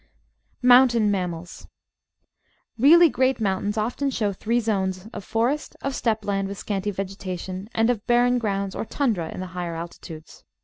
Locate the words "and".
7.75-7.87